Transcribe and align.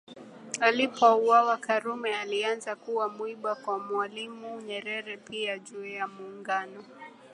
Alipouawa 0.61 1.57
Karume 1.57 2.15
alianza 2.15 2.75
kuwa 2.75 3.09
mwiba 3.09 3.55
kwa 3.55 3.79
Mwalimu 3.79 4.61
Nyerere 4.61 5.17
pia 5.17 5.59
juu 5.59 5.85
ya 5.85 6.07
Muungano 6.07 6.85